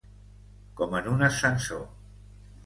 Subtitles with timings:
[0.79, 1.85] Com en un ascensor.